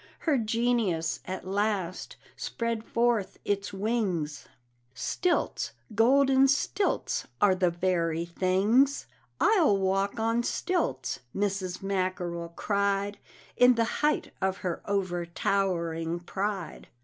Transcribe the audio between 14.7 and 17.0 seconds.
overtowering pride.